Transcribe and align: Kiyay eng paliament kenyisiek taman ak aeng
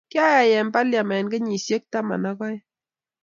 Kiyay 0.11 0.49
eng 0.59 0.71
paliament 0.75 1.27
kenyisiek 1.31 1.83
taman 1.91 2.23
ak 2.31 2.39
aeng 2.45 2.63